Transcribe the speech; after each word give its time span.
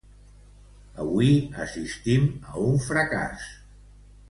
Avui 1.03 1.29
assistim 1.65 2.27
a 2.55 2.65
un 2.71 2.83
fracàs. 2.89 3.45